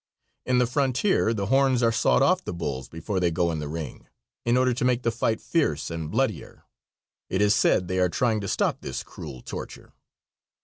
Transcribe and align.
In 0.47 0.57
the 0.57 0.65
frontier 0.65 1.31
the 1.31 1.45
horns 1.45 1.83
are 1.83 1.91
sawed 1.91 2.23
off 2.23 2.43
the 2.43 2.55
bulls 2.55 2.89
before 2.89 3.19
they 3.19 3.29
go 3.29 3.51
in 3.51 3.59
the 3.59 3.67
ring, 3.67 4.07
in 4.45 4.57
order 4.57 4.73
to 4.73 4.83
make 4.83 5.03
the 5.03 5.11
fight 5.11 5.39
fierce 5.39 5.91
and 5.91 6.09
bloodier. 6.09 6.63
It 7.29 7.39
is 7.39 7.53
said 7.53 7.87
they 7.87 7.99
are 7.99 8.09
trying 8.09 8.41
to 8.41 8.47
stop 8.47 8.81
this 8.81 9.03
cruel 9.03 9.41
torture. 9.43 9.93